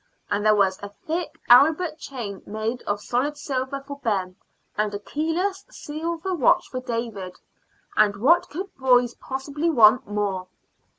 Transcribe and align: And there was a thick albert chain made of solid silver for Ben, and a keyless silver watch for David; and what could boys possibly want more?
And 0.31 0.43
there 0.43 0.55
was 0.55 0.79
a 0.81 0.89
thick 0.89 1.39
albert 1.47 1.99
chain 1.99 2.41
made 2.47 2.81
of 2.87 2.99
solid 3.01 3.37
silver 3.37 3.81
for 3.85 3.99
Ben, 3.99 4.35
and 4.75 4.91
a 4.95 4.97
keyless 4.99 5.63
silver 5.69 6.33
watch 6.33 6.67
for 6.69 6.79
David; 6.79 7.35
and 7.95 8.15
what 8.15 8.49
could 8.49 8.75
boys 8.77 9.13
possibly 9.13 9.69
want 9.69 10.07
more? 10.07 10.47